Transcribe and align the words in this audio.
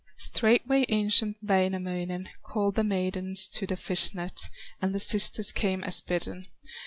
Straightway 0.17 0.87
ancient 0.89 1.37
Wainamoinen 1.43 2.27
Called 2.41 2.73
the 2.73 2.83
maidens 2.83 3.47
to 3.49 3.67
the 3.67 3.77
fish 3.77 4.15
net, 4.15 4.49
And 4.81 4.95
the 4.95 4.99
sisters 4.99 5.51
came 5.51 5.83
as 5.83 6.01
bidden. 6.01 6.47